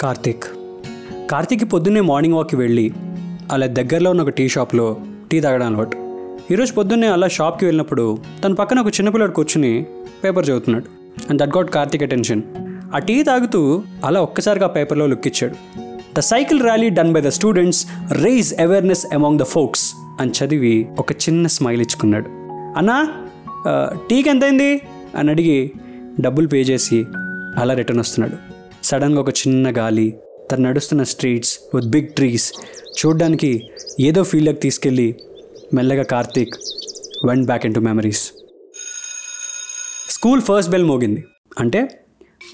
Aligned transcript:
కార్తీక్. 0.00 0.44
కార్తీక్ 1.30 1.72
పొద్దున్నే 1.72 2.00
మార్నింగ్ 2.00 2.34
వాక్కి 2.34 2.56
వెళ్ళి 2.56 2.92
అలా 3.52 3.66
దగ్గరలో 3.66 4.10
ఉన్న 4.10 4.22
ఒక 4.22 4.28
టీ 4.28 4.48
షాప్లో 4.48 4.96
టీ 5.30 5.40
తాగడం 5.40 5.66
అలవాటు. 5.66 5.96
ఈరోజు 6.52 6.72
పొద్దున్నే 6.72 7.06
అలా 7.06 7.28
షాప్కి 7.28 7.64
వెళ్ళినప్పుడు 7.64 8.18
తన 8.44 8.52
పక్కన 8.52 8.80
ఒక 8.80 8.86
చిన్నపిల్లడు 8.86 9.30
కూర్చుని 9.30 9.86
పేపర్ 10.24 10.46
చదువుతున్నాడు. 10.46 10.84
And 11.30 11.42
that 11.42 11.56
got 11.56 11.70
Karthik 11.70 12.02
attention 12.02 12.42
ఆ 12.94 12.98
టీ 12.98 13.22
తాగుతూ 13.22 13.82
అలా 14.04 14.20
ఒక్కసారిగా 14.20 14.66
పేపర్లో 14.66 15.06
లుక్ 15.06 15.26
ఇచ్చాడు. 15.26 15.54
The 16.16 16.20
cycle 16.20 16.62
rally 16.62 16.88
done 16.88 17.12
by 17.12 17.20
the 17.20 17.28
students 17.28 17.86
raise 18.12 18.60
awareness 18.60 19.06
among 19.14 19.38
the 19.38 19.42
folks 19.42 19.94
అని 20.20 20.30
చదివి 20.30 20.88
ఒక 20.98 21.12
చిన్న 21.12 21.46
స్మైల్ 21.46 21.80
ఇచ్చుకున్నాడు. 21.80 22.28
అన్నా 22.78 23.12
టీకి 24.10 24.30
ఎంతైంది? 24.30 24.80
అని 25.16 25.30
అడిగి 25.30 25.72
డబ్బులు 26.20 26.48
పే 26.48 26.60
చేసి 26.60 27.04
అలా 27.58 27.74
రిటర్న్ 27.74 28.00
వస్తున్నాడు. 28.00 28.54
సడన్గా 28.84 29.20
ఒక 29.20 29.30
చిన్న 29.30 29.78
గాలి 29.78 30.18
తను 30.50 30.68
నడుస్తున్న 30.68 31.02
స్ట్రీట్స్ 31.02 31.58
విత్ 31.74 31.86
బిగ్ 31.86 32.06
ట్రీస్ 32.06 32.52
చూడ్డానికి 32.98 33.68
ఏదో 34.00 34.22
ఫీల్డ్కి 34.22 34.60
తీసుకెళ్ళి 34.60 35.14
మెల్లగా 35.74 36.02
Karthik 36.02 36.54
went 37.26 37.46
back 37.46 37.66
into 37.74 37.80
memories 37.80 38.32
school 40.10 40.42
first 40.42 40.70
bell 40.70 40.84
మోగింది. 40.84 41.24
అంటే 41.58 41.80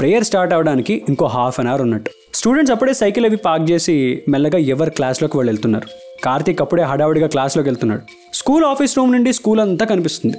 ప్రేయర్ 0.01 0.25
స్టార్ట్ 0.25 0.55
అవడానికి 0.55 1.03
ఇంకో 1.09 1.27
హాఫ్ 1.27 1.61
అన్ 1.61 1.69
అవర్ 1.69 1.83
ఉన్నట్టు. 1.83 2.11
స్టూడెంట్స్ 2.34 2.73
అప్పుడే 2.73 2.92
సైకిల్ 2.92 3.27
అవి 3.27 3.37
పార్క్ 3.37 3.70
చేసి 3.70 4.23
మెల్లగా 4.28 4.59
ఎవరు 4.59 4.91
క్లాస్లోకి 4.91 5.37
వాళ్ళు 5.37 5.51
వెళ్తున్నారు. 5.51 5.89
కార్తీక్ 6.25 6.62
అప్పుడే 6.62 6.83
హడావుడిగా 6.83 7.27
క్లాస్లోకి 7.27 7.69
వెళ్తున్నాడు. 7.69 8.03
స్కూల్ 8.34 8.65
ఆఫీస్ 8.65 8.97
రూమ్ 8.98 9.12
నుండి 9.12 9.33
స్కూల్ 9.33 9.61
అంతా 9.61 9.87
కనిపిస్తుంది. 9.87 10.37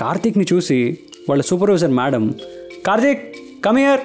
కార్తీక్ని 0.00 0.46
చూసి 0.52 0.98
వాళ్ళ 1.28 1.42
సూపర్వైజర్ 1.42 1.90
మేడం 1.90 2.34
కార్తీక్ 2.86 3.36
కమియర్ 3.64 4.00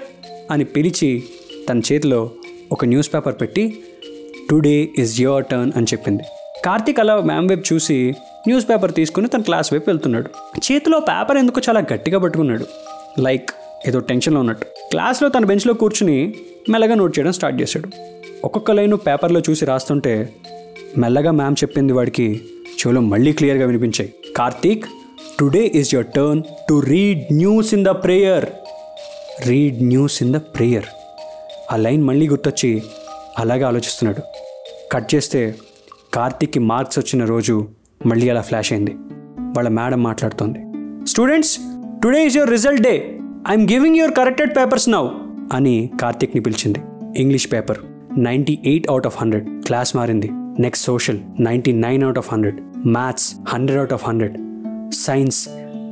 అని 0.49 0.63
పిలిచి 0.63 1.23
తన 1.69 1.79
చేతిలో 1.79 2.29
ఒక 2.71 2.85
న్యూస్ 2.85 3.13
పేపర్ 3.13 3.35
పెట్టి 3.41 3.79
టుడే 4.49 4.89
ఇస్ 4.97 5.21
యువర్ 5.21 5.45
టర్న్ 5.45 5.71
అని 5.75 5.85
చెప్పింది. 5.85 6.23
కార్తీక్ 6.65 6.99
అలా 6.99 7.21
మ్యామ్ 7.21 7.49
వైపు 7.49 7.73
చూసి 7.73 8.13
న్యూస్ 8.47 8.69
పేపర్ 8.69 8.93
తీసుకుని 8.93 9.27
తన 9.27 9.41
క్లాస్ 9.41 9.73
వైపు 9.73 9.89
వెళ్తున్నాడు. 9.89 10.29
చేతిలో 10.57 10.99
పేపర్ 10.99 11.37
ఎందుకు 11.37 11.61
చాలా 11.69 11.79
గట్టిగా 11.93 12.19
పట్టుకున్నాడు. 12.19 12.65
లైక్ 13.19 13.49
ఏదో 13.87 13.99
టెన్షన్లో 13.99 14.39
ఉన్నట్టు. 14.39 14.65
క్లాస్లో 14.65 15.29
తన 15.29 15.45
బెంచ్లో 15.45 15.73
కూర్చుని 15.73 16.33
మెల్లగా 16.69 16.95
నోట్ 16.95 17.19
చేయడం 17.19 17.31
స్టార్ట్ 17.31 17.61
చేశాడు. 17.61 17.89
ఒక్కొక్క 18.43 18.71
లైను 18.71 18.97
పేపర్లో 18.97 19.41
చూసి 19.49 19.65
రాస్తుంటే 19.65 20.29
మెల్లగా 20.97 21.31
మ్యామ్ 21.31 21.55
చెప్పింది 21.63 21.93
వాడికి 21.93 22.41
చెవులో 22.73 23.01
మళ్ళీ 23.01 23.31
క్లియర్గా 23.31 23.65
వినిపించాయి. 23.65 24.13
Karthik 24.37 24.85
today 25.39 25.71
is 25.75 25.95
your 25.95 26.07
turn 26.07 26.43
to 26.69 26.79
read 26.79 27.33
news 27.33 27.73
in 27.73 27.85
the 27.85 27.89
prayer 27.89 28.45
read 29.47 29.83
news 29.83 30.23
in 30.23 30.33
the 30.33 30.37
prayer. 30.37 30.85
ఆ 31.71 31.75
లైన్ 31.75 32.03
మళ్ళీ 32.03 32.27
గుర్తొచ్చి 32.27 32.83
అలాగే 33.39 33.63
ఆలోచిస్తున్నాడు. 33.63 34.21
కట్ 34.91 35.15
చేస్తే 35.15 35.55
కార్తీక్కి 36.13 36.59
మార్క్స్ 36.59 36.99
వచ్చిన 36.99 37.25
రోజు 37.25 37.67
మళ్ళీ 38.05 38.29
అలా 38.29 38.41
ఫ్లాష్ 38.41 38.73
అయింది. 38.73 38.91
వాళ్ళ 39.39 39.69
మేడం 39.69 40.03
మాట్లాడుతోంది. 40.03 40.59
Students 41.07 41.57
today 42.03 42.25
is 42.25 42.37
your 42.37 42.51
result 42.51 42.81
day. 42.81 43.19
I'm 43.47 43.67
giving 43.71 43.95
your 43.95 44.13
corrected 44.13 44.57
papers 44.57 44.89
now 44.89 45.07
అని 45.53 45.89
కార్తిక్ని 46.01 46.41
పిలిచింది. 46.41 46.79
English 47.17 47.51
paper 47.51 47.77
ninety 48.17 48.59
eight 48.65 48.89
out 48.89 49.05
of 49.05 49.17
hundred. 49.21 49.63
Class 49.63 49.95
మారింది. 49.95 50.29
Next 50.33 50.85
social 50.85 51.19
ninety 51.39 51.71
nine 51.71 52.03
out 52.03 52.17
of 52.17 52.33
hundred. 52.33 52.61
Maths 52.87 53.35
hundred 53.47 53.79
out 53.79 53.93
of 53.93 54.05
hundred. 54.07 54.37
Science 54.91 55.49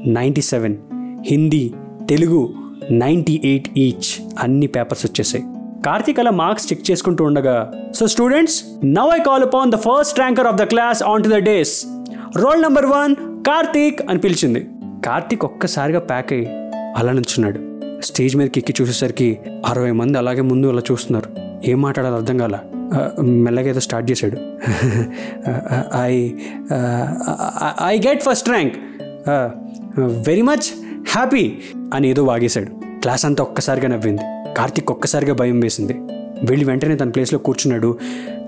ninety 0.08 0.42
seven. 0.42 0.78
Hindi 1.26 1.74
Telugu 2.10 2.54
ninety 2.92 3.42
eight 3.46 3.70
each 3.78 4.10
అన్ని 4.40 4.68
papers 4.68 5.06
వచ్చేసాయి. 5.06 5.44
కార్తీక్ 5.86 6.20
అలా 6.20 6.32
marks 6.32 6.68
check 6.72 6.92
చేసుకుంటూ 6.92 7.24
ఉండగా 7.24 7.72
so 7.96 8.08
students 8.08 8.64
now 8.86 9.12
I 9.16 9.20
call 9.24 9.44
upon 9.44 9.72
the 9.72 9.76
first 9.76 10.20
ranker 10.20 10.48
of 10.48 10.56
the 10.56 10.64
class 10.64 11.04
on 11.04 11.24
to 11.24 11.30
the 11.30 11.40
days 11.50 11.86
roll 12.38 12.62
number 12.62 12.86
one 12.86 13.16
Karthik 13.48 14.00
అని 14.10 14.20
పిలిచింది. 14.20 14.68
కార్తీక్ 15.06 15.46
ఒక్కసారిగా 15.46 16.00
pack 16.00 16.34
అయ్యి 16.34 16.48
అలా 16.98 17.12
నుంచున్నాడు. 17.12 17.60
స్టేజ్ 18.04 18.36
మీదకి 18.36 18.60
ఎక్కి 18.60 18.74
చూసేసరికి 18.82 19.38
అరవై 19.66 19.92
మంది 19.92 20.18
అలాగే 20.18 20.42
ముందు 20.42 20.68
అలా 20.68 20.82
చూస్తున్నారు. 20.92 21.30
ఏం 21.70 21.82
మాట్లాడాలో 21.82 22.16
అర్థం 22.16 22.38
కాల? 22.38 22.58
మెల్లగా 23.22 23.70
ఏదో 23.70 23.80
స్టార్ట్ 23.80 24.12
చేశాడు. 24.12 24.38
I 25.96 26.12
I 27.86 28.00
get 28.08 28.24
first 28.24 28.50
rank 28.50 28.76
very 30.30 30.42
much 30.42 30.68
happy 31.16 31.46
అని 31.94 32.10
ఏదో 32.10 32.24
వాగేశాడు. 32.24 32.72
క్లాస్ 33.02 33.26
అంతా 33.26 33.44
ఒక్కసారిగా 33.44 33.88
నవ్వింది. 33.88 34.22
కార్తిక్ 34.58 34.92
ఒక్కసారిగా 34.92 35.34
భయం 35.34 35.60
వేసింది. 35.60 35.94
వెళ్ళి 36.44 36.66
వెంటనే 36.66 36.96
తన 36.96 37.10
ప్లేస్లో 37.10 37.40
కూర్చున్నాడు. 37.40 38.00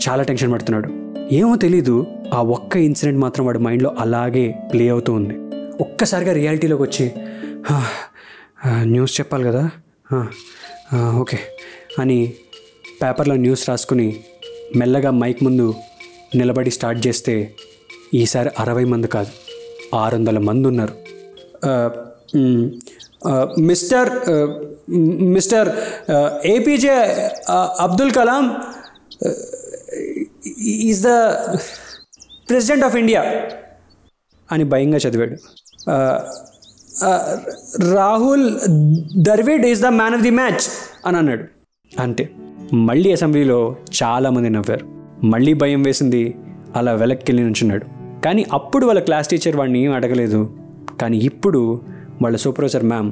చాలా 0.10 0.24
టెన్షన్ 0.24 0.54
పడుతున్నాడు. 0.54 0.90
ఏమో 1.34 1.56
తెలీదు 1.56 2.08
ఆ 2.34 2.42
ఒక్క 2.44 2.78
ఇన్సిడెంట్ 2.78 3.20
మాత్రం 3.20 3.46
వాడి 3.46 3.60
మైండ్లో 3.60 3.96
అలాగే 4.00 4.56
ప్లే 4.74 4.90
అవుతూ 4.90 5.14
ఉంది. 5.14 5.36
ఒక్కసారిగా 5.82 6.34
రియాలిటీలోకి 6.34 6.84
వచ్చి 6.84 7.12
న్యూస్ 8.82 9.20
చెప్పాలి 9.20 9.44
కదా? 9.44 9.70
ఓకే 11.18 11.40
అని 12.00 12.34
పేపర్లో 13.04 13.36
న్యూస్ 13.36 13.70
రాసుకుని 13.70 14.20
మెల్లగా 14.76 15.12
మైక్ 15.12 15.44
ముందు 15.44 15.74
నిలబడి 16.36 16.72
స్టార్ట్ 16.72 17.08
చేస్తే 17.08 17.52
ఈసారి 18.14 18.50
అరవై 18.60 18.84
మంది 18.84 19.08
కాదు 19.08 19.30
ఆరు 19.96 20.16
వందల 20.16 20.38
మంది 20.40 20.68
ఉన్నారు. 20.68 20.94
Mister 23.60 24.10
mister 25.36 25.70
APJ 26.46 26.96
Abdul 27.80 28.12
Kalam 28.12 28.56
is 30.64 31.04
the 31.04 31.08
president 32.50 32.86
of 32.86 32.96
India 32.96 33.22
అని 34.52 34.64
భయంగా 34.64 34.98
చదివాడు. 34.98 35.36
Rahul 37.94 38.60
Dravid 39.18 39.66
is 39.66 39.82
the 39.82 39.86
man 39.86 40.14
of 40.14 40.22
the 40.22 40.30
match 40.30 40.66
అని 41.06 41.18
అన్నాడు. 41.18 41.44
అంతే. 42.00 42.30
మళ్ళీ 42.74 43.12
అసెంబ్లీలో 43.12 43.76
చాలామంది 44.04 44.50
నవ్వారు. 44.50 44.86
మళ్ళీ 45.26 45.54
భయం 45.54 45.82
వేసింది 45.84 46.36
అలా 46.76 46.94
వెలక్కెళ్ళి 46.94 47.44
నుంచున్నాడు. 47.44 47.86
కానీ 48.22 48.46
అప్పుడు 48.54 48.86
వాళ్ళ 48.86 49.00
క్లాస్ 49.00 49.28
టీచర్ 49.28 49.56
వాడిని 49.56 49.84
ఏం 49.84 49.94
అడగలేదు. 49.94 50.58
కానీ 51.02 51.18
ఇప్పుడు 51.18 51.82
వాళ్ళ 52.22 52.38
సూపర్వైజర్ 52.38 52.84
మ్యామ్ 52.84 53.12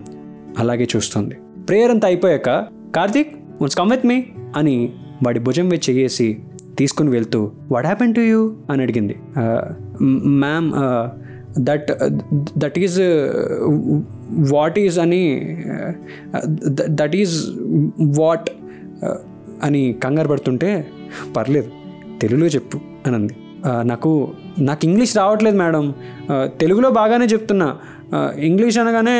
అలాగే 0.59 0.87
చూస్తుంది. 0.95 1.35
ప్రేయర్ 1.69 1.91
అంతా 1.91 2.07
అయిపోయాక 2.07 2.49
Karthik 2.95 3.35
once 3.61 3.75
come 3.75 3.91
with 3.91 4.05
me? 4.05 4.23
అని 4.55 4.93
వాడి 5.25 5.39
భుజం 5.39 5.69
మీద 5.69 5.79
చెయ్యేసి 5.89 6.39
తీసుకుని 6.77 7.09
వెళ్తూ 7.09 7.51
వాట్ 7.71 7.85
హ్యాపెన్ 7.85 8.15
టు 8.15 8.19
యూ 8.19 8.55
అని 8.69 8.81
అడిగింది. 8.81 9.15
Ma'am 10.03 10.73
that 11.59 11.91
that 12.57 12.79
is 12.79 12.99
what 14.53 14.79
is 14.79 14.99
అని 14.99 15.57
దట్ 16.89 17.15
ఈజ్ 17.15 17.45
వాట్ 18.19 18.49
అని 19.63 19.95
కంగారు 20.03 20.27
పడుతుంటే 20.27 20.87
పర్లేదు 21.35 21.71
తెలుగులో 22.21 22.45
చెప్పు 22.45 22.79
అని 23.05 23.15
అంది 23.15 23.33
నాకు 23.83 24.31
నాకు 24.59 24.85
ఇంగ్లీష్ 24.85 25.17
రావట్లేదు 25.17 25.57
మేడం. 25.57 25.93
తెలుగులో 26.59 26.89
బాగానే 26.89 27.25
చెప్తున్నా. 27.25 27.77
ఇంగ్లీష్ 28.15 28.77
అనగానే 28.77 29.17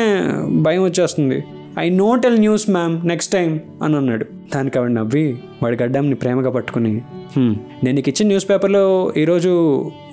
భయం 0.62 0.82
వచ్చేస్తుంది. 0.82 1.44
I 1.78 1.90
no 1.90 2.14
tell 2.14 2.38
news 2.38 2.70
ma'am 2.70 3.06
next 3.06 3.32
time 3.32 3.60
అని 3.82 3.96
అన్నాడు. 3.96 4.26
దానికి 4.54 4.78
ఆవిడ 4.78 4.90
నవ్వి 4.90 5.38
వాడి 5.62 5.82
గడ్డంని 5.82 6.14
ప్రేమగా 6.14 6.50
పట్టుకుని 6.50 6.92
నేను 7.38 7.92
నీకు 7.92 8.08
ఇచ్చిన 8.08 8.26
న్యూస్ 8.26 8.50
పేపర్లో 8.50 9.12
ఈరోజు 9.16 9.52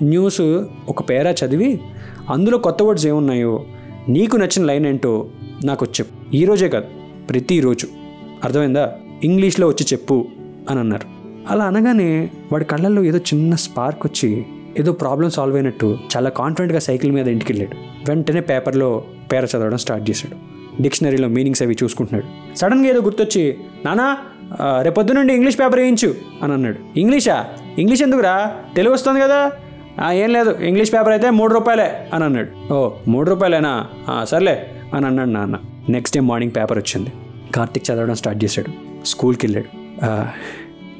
న్యూస్ 0.02 0.40
ఒక 0.88 1.10
పేరా 1.10 1.30
చదివి 1.30 1.80
అందులో 2.30 2.58
కొత్త 2.58 2.82
వర్డ్స్ 2.82 3.06
ఏమున్నాయో 3.06 3.64
నీకు 4.08 4.36
నచ్చిన 4.36 4.64
లైన్ 4.64 4.86
ఏంటో 4.86 5.26
నాకు 5.64 5.84
వచ్చి 5.84 5.94
చెప్పు 6.00 6.36
ఈరోజే 6.36 6.68
కాదు 6.68 6.86
ప్రతిరోజు. 7.30 7.86
అర్థమైందా? 8.44 8.92
ఇంగ్లీష్లో 9.24 9.68
వచ్చి 9.68 9.86
చెప్పు 9.92 10.24
అని 10.70 10.80
అన్నారు. 10.80 11.08
అలా 11.50 11.64
అనగానే 11.64 12.30
వాడి 12.52 12.64
కళ్ళల్లో 12.64 13.04
ఏదో 13.04 13.18
చిన్న 13.18 13.54
స్పార్క్ 13.54 14.06
వచ్చి 14.06 14.46
ఏదో 14.78 14.92
ప్రాబ్లం 14.92 15.30
సాల్వ్ 15.30 15.56
అయినట్టు 15.56 15.98
చాలా 16.16 16.30
కాన్ఫిడెంట్గా 16.30 16.78
సైకిల్ 16.78 17.12
మీద 17.12 17.28
ఇంటికి 17.28 17.52
వెళ్ళాడు. 17.52 17.76
వెంటనే 18.08 18.40
పేపర్లో 18.40 19.04
పేర 19.32 19.44
చదవడం 19.44 19.76
స్టార్ట్ 19.76 20.10
చేశాడు. 20.10 20.56
డిక్షనరీలో 20.82 21.28
మీనింగ్స్ 21.28 21.62
అవి 21.62 21.76
చూసుకుంటున్నాడు. 21.82 22.56
సడన్గా 22.56 22.90
ఏదో 22.90 23.00
గుర్తొచ్చి 23.00 23.56
నానా 23.84 24.16
రేపొద్దు 24.82 25.12
నుండి 25.12 25.34
ఇంగ్లీష్ 25.34 25.58
పేపర్ 25.60 25.80
వేయించు 25.80 26.14
అని 26.42 26.52
అన్నాడు. 26.52 26.98
ఇంగ్లీషా 26.98 27.46
ఇంగ్లీష్ 27.78 28.02
ఎందుకురా? 28.02 28.54
తెలుగు 28.76 28.94
వస్తుంది 28.94 29.20
కదా? 29.20 29.52
ఏం 30.10 30.30
లేదు 30.30 30.56
ఇంగ్లీష్ 30.60 30.92
పేపర్ 30.92 31.08
అయితే 31.08 31.30
మూడు 31.30 31.54
రూపాయలే 31.54 32.10
అని 32.14 32.24
అన్నాడు. 32.24 32.72
ఓ 32.72 32.90
మూడు 33.08 33.30
రూపాయలేనా? 33.30 33.86
సర్లే 34.24 34.66
అని 34.94 35.06
అన్నాడు 35.06 35.28
నాన్న. 35.28 35.58
నెక్స్ట్ 35.88 36.16
డే 36.16 36.20
మార్నింగ్ 36.20 36.52
పేపర్ 36.56 36.78
వచ్చింది. 36.78 37.12
కార్తిక్ 37.54 37.90
చదవడం 37.90 38.14
స్టార్ట్ 38.14 38.44
చేశాడు. 38.44 39.04
స్కూల్కి 39.06 39.46
వెళ్ళాడు. 39.46 39.66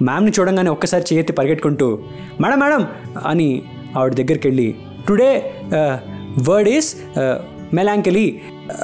మ్యామ్ని 0.03 0.33
చూడంగానే 0.39 0.71
ఒక్కసారి 0.71 1.05
చేయెత్తి 1.13 1.33
పరిగెట్టుకుంటూ 1.33 1.99
మేడం 2.41 2.61
మేడం 2.61 2.87
అని 3.27 3.63
ఆవిడ 3.99 4.15
దగ్గరికి 4.15 4.49
వెళ్ళి 4.49 4.75
today 5.09 5.31
word 6.49 6.69
is 6.69 6.97
melancholy. 7.75 8.27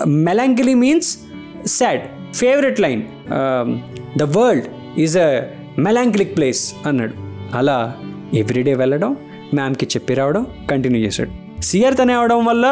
Melancholy 0.06 0.74
means 0.74 1.18
sad 1.66 2.00
favourite 2.34 2.80
line. 2.80 3.02
The 4.18 4.22
world 4.38 4.68
is 5.00 5.16
a 5.18 5.28
melancholic 5.78 6.36
place 6.36 6.74
అన్నాడు. 6.86 7.14
అలా 7.56 7.78
ఎవ్రీడే 8.34 8.74
వెళ్ళడం 8.74 9.16
మ్యామ్కి 9.54 9.86
చెప్పి 9.86 10.14
రావడం 10.14 10.46
కంటిన్యూ 10.70 11.00
చేశాడు. 11.06 11.30
సిఆర్ 11.62 11.96
తనే 11.98 12.12
అవడం 12.12 12.44
వల్ల 12.44 12.66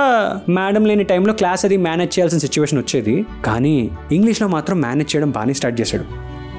మేడం 0.48 0.84
లేని 0.84 1.04
టైంలో 1.04 1.32
క్లాస్ 1.32 1.64
అది 1.64 1.76
మేనేజ్ 1.76 2.18
చేయాల్సిన 2.18 2.38
సిచ్యువేషన్ 2.38 2.78
వచ్చేది. 2.78 3.26
కానీ 3.44 3.90
ఇంగ్లీష్లో 4.12 4.48
మాత్రం 4.48 4.80
మేనేజ్ 4.80 5.16
చేయడం 5.16 5.30
బాగానే 5.30 5.52
స్టార్ట్ 5.52 5.80
చేశాడు. 5.80 6.04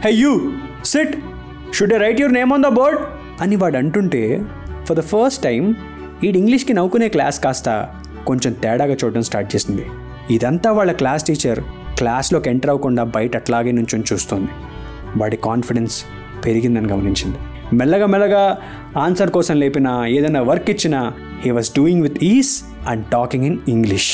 Hi 0.06 0.14
you 0.14 0.52
sit. 0.86 1.16
Should 1.76 1.94
write 2.04 2.20
your 2.22 2.34
name 2.38 2.52
on 2.54 2.64
the 2.66 2.70
board 2.78 3.02
అని 3.44 3.56
వాడు 3.62 3.78
అంటుంటే 3.82 4.22
ఫర్ 4.88 4.98
ద 5.00 5.04
ఫస్ట్ 5.12 5.42
టైం 5.44 5.62
ఈడు 6.28 6.38
ఇంగ్లీష్కి 6.42 6.74
నవ్వుకునే 6.78 7.08
క్లాస్ 7.16 7.38
కాస్త 7.44 7.70
కొంచెం 8.30 8.52
తేడాగా 8.64 8.96
చూడడం 9.02 9.24
స్టార్ట్ 9.30 9.50
చేసింది. 9.54 9.86
ఇదంతా 10.36 10.72
వాళ్ళ 10.78 10.92
క్లాస్ 11.02 11.24
టీచర్ 11.28 11.62
క్లాస్లోకి 12.00 12.50
ఎంటర్ 12.50 12.72
అవ్వకుండా 12.74 13.04
బయట 13.16 13.36
అట్లాగే 13.42 13.72
నుంచొని 13.78 14.06
చూస్తోంది. 14.12 14.52
వాడి 15.22 15.38
కాన్ఫిడెన్స్ 15.48 15.96
పెరిగిందని 16.46 16.90
గమనించింది. 16.94 17.40
మెల్లగా 17.80 18.06
మెల్లగా 18.06 18.44
ఆన్సర్ 19.06 19.32
కోసం 19.38 19.56
లేపిన 19.64 19.88
ఏదైనా 20.18 20.42
వర్క్ 20.52 20.70
ఇచ్చినా 20.70 21.02
he 21.46 21.52
was 21.58 21.72
doing 21.78 22.04
with 22.08 22.20
ease 22.24 22.52
and 22.88 23.06
talking 23.16 23.46
in 23.46 23.58
English 23.76 24.12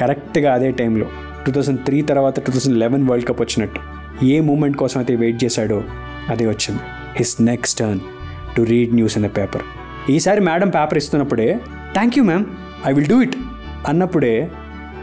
కరెక్ట్గా 0.00 0.52
అదే 0.54 0.70
టైంలో 0.82 1.06
టూ 1.46 1.52
థౌసండ్ 1.52 1.80
త్రీ 1.86 2.00
తర్వాత 2.12 2.36
two 2.46 2.52
thousand 2.52 2.78
eleven 2.84 3.04
world 3.08 3.28
cup 3.28 3.42
వచ్చినట్టు. 3.46 3.80
ఏ 4.26 4.40
మూమెంట్ 4.50 4.76
కోసం 4.76 4.98
అయితే 5.00 5.14
వెయిట్ 5.14 5.38
చేశాడో 5.44 5.80
అదే 6.30 6.46
వచ్చింది. 6.46 6.82
His 7.16 7.40
next 7.40 7.78
turn 7.78 8.00
to 8.56 8.62
read 8.62 8.94
news 8.94 9.16
in 9.18 9.26
the 9.26 9.30
paper 9.38 9.64
ఈసారి 10.10 10.40
madam 10.40 10.68
paper 10.68 10.98
ఇస్తున్నప్పుడే 10.98 11.48
thank 11.94 12.18
you 12.18 12.24
ma'am 12.24 12.44
I 12.86 12.92
will 12.92 13.08
do 13.08 13.22
it 13.22 13.36
అన్నప్పుడే 13.88 14.50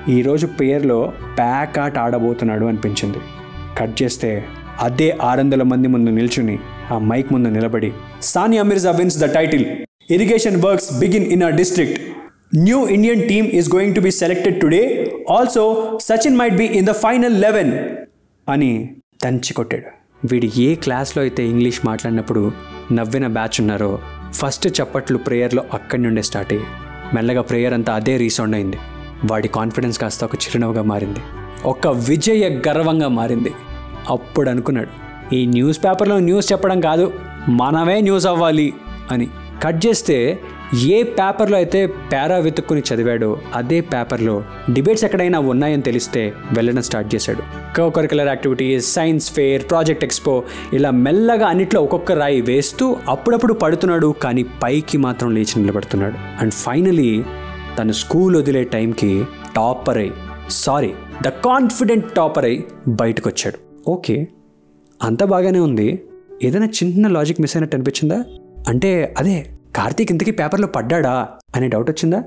ఈరోజు 0.09 0.47
పేర్లో 0.47 1.13
ప్యాక్ 1.37 1.79
ఆట 1.79 1.97
ఆడబోతున్నాడు 1.97 2.65
అనిపించింది. 2.65 3.19
కట్ 3.79 4.03
చేస్తే 4.03 4.45
అదే 4.81 5.17
ఆరు 5.21 5.39
వందల 5.39 5.63
మంది 5.63 5.87
ముందు 5.87 6.09
నిల్చుని 6.09 6.59
ఆ 6.91 6.97
మైక్ 6.97 7.33
ముందు 7.33 7.49
నిలబడి 7.49 7.91
Sania 8.21 8.63
Mirza 8.63 8.91
wins 8.91 9.19
the 9.19 9.27
title 9.33 9.65
irrigation 10.15 10.61
works 10.65 10.99
begin 10.99 11.25
in 11.25 11.43
a 11.43 11.49
district 11.49 11.99
new 12.57 12.87
Indian 12.87 13.27
team 13.27 13.47
is 13.47 13.75
going 13.75 13.95
to 13.95 14.01
be 14.01 14.11
selected 14.11 14.61
today 14.61 14.81
also 15.29 15.63
Sachin 16.07 16.37
might 16.37 16.55
be 16.55 16.65
in 16.79 16.85
the 16.85 16.95
final 17.03 17.41
eleven 17.41 17.73
అని 18.47 18.71
దంచి 19.25 19.53
కొట్టాడు. 19.53 19.96
వీడు 20.25 20.59
ఏ 20.59 20.75
క్లాస్లో 20.75 21.23
అయితే 21.23 21.47
ఇంగ్లీష్ 21.47 21.85
మాట్లాడినప్పుడు 21.85 22.51
నవ్విన 22.91 23.27
బ్యాచ్ 23.27 23.61
ఉన్నారో 23.61 23.99
ఫస్ట్ 24.31 24.81
చప్పట్లు 24.81 25.17
ప్రేయర్లో 25.17 25.63
అక్కడి 25.73 26.01
నుండే 26.01 26.21
స్టార్ట్ 26.21 26.53
అయ్యి 26.53 26.67
మెల్లగా 27.13 27.41
ప్రేయర్ 27.41 27.73
అంతా 27.73 27.93
అదే 27.93 28.17
రీసౌండ్ 28.17 28.55
అయింది. 28.55 28.77
వాడి 29.31 29.47
కాన్ఫిడెన్స్ 29.47 29.99
కాస్త 29.99 30.23
ఒక 30.23 30.35
చిరునవ్వుగా 30.35 30.81
మారింది. 30.81 31.19
ఒక 31.65 31.87
విజయ 31.87 32.61
గర్వంగా 32.67 33.07
మారింది. 33.07 33.53
అప్పుడు 34.09 34.49
అనుకున్నాడు 34.49 34.89
ఈ 35.35 35.45
న్యూస్ 35.45 35.83
పేపర్లో 35.83 36.19
న్యూస్ 36.19 36.51
చెప్పడం 36.51 36.81
కాదు 36.81 37.13
మనమే 37.49 38.01
న్యూస్ 38.01 38.27
అవ్వాలి 38.27 38.73
అని. 39.11 39.27
కట్ 39.63 39.85
చేస్తే 39.85 40.39
ఏ 40.75 41.03
పేపర్లో 41.03 41.57
అయితే 41.57 41.85
పేరా 41.85 42.37
వెతుక్కుని 42.37 42.83
చదివాడో 42.93 43.37
అదే 43.53 43.81
పేపర్లో 43.81 44.43
డిబేట్స్ 44.73 45.03
ఎక్కడైనా 45.03 45.39
ఉన్నాయని 45.39 45.81
తెలిస్తే 45.81 46.33
వెళ్ళడం 46.53 46.81
స్టార్ట్ 46.81 47.15
చేశాడు. 47.15 47.41
Co-curricular 47.89 48.27
activities 48.27 48.93
science 48.93 49.31
fair 49.31 49.69
project 49.69 50.03
expo 50.03 50.43
ఇలా 50.73 50.91
మెల్లగా 50.91 51.47
అన్నిట్లో 51.47 51.81
ఒక్కొక్క 51.81 52.11
రాయి 52.11 52.41
వేస్తూ 52.41 52.95
అప్పుడప్పుడు 53.09 53.53
పడుతున్నాడు 53.53 54.15
కానీ 54.23 54.45
పైకి 54.63 54.97
మాత్రం 54.97 55.31
లేచి 55.31 55.61
నిలబడుతున్నాడు. 55.61 56.15
అండ్ 56.41 56.53
ఫైనలీ 56.53 57.23
తను 57.79 57.91
స్కూల్ 57.91 58.35
వదిలే 58.35 58.63
టైంకి 58.63 59.25
టాపర్ 59.55 59.97
అయి 59.97 60.11
సారీ 60.49 60.93
ద 61.23 61.27
కాన్ఫిడెంట్ 61.27 62.11
టాపర్ 62.13 62.45
అయి 62.45 62.63
బయటకు 62.87 63.29
వచ్చాడు 63.29 63.89
ఓకే 63.89 64.27
అంత 65.03 65.23
బాగానే 65.23 65.59
ఉంది. 65.59 66.01
ఏదైనా 66.43 66.65
చిన్న 66.65 67.07
లాజిక్ 67.07 67.41
మిస్ 67.41 67.57
అయినట్టు 67.57 67.75
అనిపించిందా? 67.75 68.23
అంటే 68.67 69.15
అదే 69.17 69.45
కార్తీక్ 69.77 70.11
ఇంతకీ 70.11 70.31
పేపర్లో 70.31 70.67
పడ్డాడా 70.67 71.27
అనే 71.55 71.67
డౌట్ 71.67 71.89
వచ్చిందా? 71.89 72.23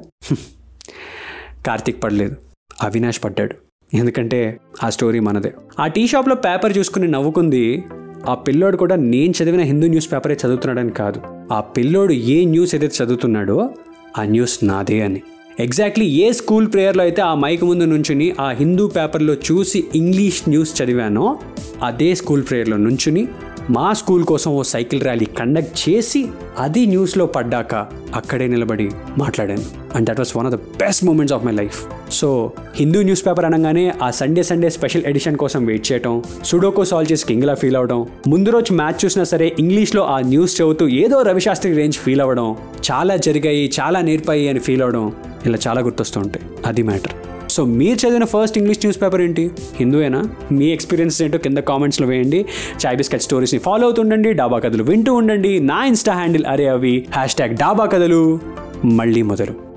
కార్తీక్ 1.67 2.03
పడలేదు. 2.03 2.37
అవినాష్ 2.83 3.25
పడ్డాడు. 3.25 3.55
ఎందుకంటే 3.95 4.59
ఆ 4.85 4.91
స్టోరీ 4.91 5.21
మనదే. 5.21 5.53
ఆ 5.81 5.87
టీ 5.87 6.07
షాప్లో 6.07 6.35
పేపర్ 6.35 6.79
చూసుకుని 6.79 7.09
నవ్వుకుంది 7.09 7.85
ఆ 8.29 8.35
పిల్లోడు 8.35 8.77
కూడా 8.77 8.97
నేను 8.97 9.33
చదివిన 9.43 9.61
హిందూ 9.61 9.87
న్యూస్ 9.87 10.13
పేపరే 10.13 10.37
చదువుతున్నాడని 10.47 10.91
కాదు. 10.91 11.21
ఆ 11.53 11.61
పిల్లోడు 11.61 12.13
ఏ 12.13 12.45
న్యూస్ 12.45 12.75
ఏదైతే 12.75 13.05
చదువుతున్నాడో 13.05 13.71
ఆ 14.19 14.23
న్యూస్ 14.25 14.65
నాదే 14.65 15.01
అని. 15.03 15.23
ఎగ్జాక్ట్లీ 15.61 16.07
ఏ 16.07 16.33
స్కూల్ 16.33 16.73
ప్రేయర్లో 16.73 17.03
అయితే 17.03 17.23
ఆ 17.23 17.35
మైక్ 17.35 17.65
ముందు 17.65 17.85
నుంచుని 17.85 18.35
ఆ 18.41 18.51
హిందూ 18.51 18.89
పేపర్లో 18.89 19.35
చూసి 19.35 19.85
ఇంగ్లీష్ 19.95 20.49
న్యూస్ 20.49 20.83
చదివానో 20.83 21.39
అదే 21.83 22.15
స్కూల్ 22.15 22.45
ప్రేయర్లో 22.49 22.77
నుంచుని 22.77 23.29
మా 23.71 23.93
స్కూల్ 23.93 24.25
కోసం 24.25 24.51
ఓ 24.57 24.63
సైకిల్ 24.63 25.01
ర్యాలీ 25.01 25.25
కండక్ట్ 25.25 25.89
చేసి 25.89 26.29
అది 26.59 26.87
న్యూస్లో 26.87 27.27
పడ్డాక 27.27 27.75
అక్కడే 28.15 28.47
నిలబడి 28.47 28.91
మాట్లాడాను. 29.19 29.65
And 29.95 30.09
that 30.09 30.21
was 30.21 30.37
one 30.37 30.47
of 30.47 30.55
the 30.55 30.59
best 30.59 31.05
moments 31.05 31.35
of 31.35 31.45
my 31.45 31.53
life 31.53 31.79
so 32.11 32.53
Hindu 32.77 33.03
newspaper 33.27 33.45
అనగానే 33.45 33.93
ఆ 34.03 34.11
సండే 34.11 34.43
సండే 34.43 34.71
స్పెషల్ 34.71 35.07
ఎడిషన్ 35.07 35.37
కోసం 35.37 35.65
వెయిట్ 35.65 35.93
చేయటం 35.93 36.23
సుడోకో 36.45 36.85
సాల్వ్ 36.85 37.13
చేసి 37.13 37.27
కింగ్లా 37.27 37.55
ఫీల్ 37.55 37.77
అవడం 37.77 38.07
ముందు 38.27 38.51
రోజు 38.51 38.73
మ్యాచ్ 38.73 39.05
చూసినా 39.05 39.25
సరే 39.25 39.57
ఇంగ్లీష్లో 39.59 40.05
ఆ 40.05 40.21
న్యూస్ 40.21 40.63
చదువుతూ 40.63 40.89
ఏదో 40.89 41.23
రవిశాస్త్రి 41.23 41.73
రేంజ్ 41.75 41.99
ఫీల్ 41.99 42.21
అవ్వడం 42.21 42.57
చాలా 42.91 43.17
జరిగాయి 43.17 43.71
చాలా 43.81 44.01
నేర్పాయి 44.01 44.49
అని 44.49 44.59
ఫీల్ 44.59 44.83
అవడం 44.83 45.13
ఇలా 45.47 45.59
చాలా 45.69 45.81
గుర్తొస్తూ 45.81 46.21
ఉంటాయి. 46.21 46.47
అది 46.67 46.83
మ్యాటర్ 46.83 47.15
సో 47.51 47.65
మీరు 47.65 48.07
చదివిన 48.07 48.25
ఫస్ట్ 48.25 48.59
ఇంగ్లీష్ 48.59 48.79
న్యూస్ 48.79 49.03
పేపర్ 49.03 49.21
ఏంటి? 49.21 49.51
హిందూయేనా? 49.77 50.25
మీ 50.53 50.67
ఎక్స్పీరియన్స్ 50.67 51.23
ఏంటో 51.23 51.39
కింద 51.39 51.59
కామెంట్స్లో 51.59 52.09
వేయండి. 52.09 52.47
చాయ్ 52.87 52.97
బిస్కెట్ 52.97 53.23
స్టోరీస్ని 53.23 53.61
ఫాలో 53.61 53.85
అవుతుండండి 53.85 54.33
డాబా 54.33 54.59
కథలు 54.59 54.83
వింటూ 54.83 55.15
ఉండండి. 55.15 55.61
నా 55.61 55.85
ఇన్స్టా 55.85 56.15
హ్యాండిల్ 56.15 56.47
అరే 56.47 56.69
అవి. 56.69 57.07
హ్యాష్ 57.13 57.35
ట్యాగ్ 57.35 57.57
డాబా 57.57 57.87
కథలు. 57.87 58.39
మళ్ళీ 58.85 59.23
మొదలు. 59.23 59.70